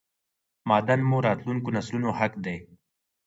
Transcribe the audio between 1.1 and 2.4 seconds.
راتلونکو نسلونو حق